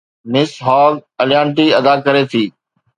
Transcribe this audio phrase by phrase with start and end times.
[0.31, 2.43] مس هاگ اليانٽي ادا ڪري ٿي